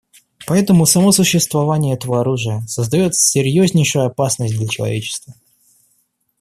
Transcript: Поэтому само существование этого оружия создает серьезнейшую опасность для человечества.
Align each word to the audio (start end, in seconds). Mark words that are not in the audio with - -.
Поэтому 0.47 0.87
само 0.87 1.11
существование 1.11 1.93
этого 1.93 2.21
оружия 2.21 2.61
создает 2.65 3.13
серьезнейшую 3.13 4.07
опасность 4.07 4.57
для 4.57 4.67
человечества. 4.67 5.35